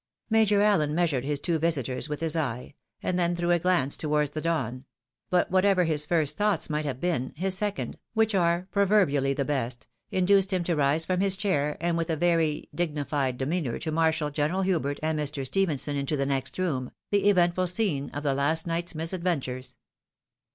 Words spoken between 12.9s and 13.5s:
fied